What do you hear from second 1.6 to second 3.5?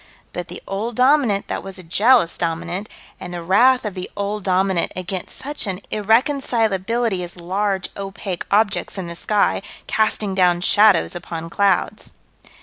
was a jealous Dominant, and the